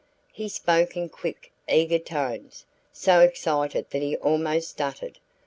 [0.33, 5.19] He spoke in quick, eager tones, so excited that he almost stuttered.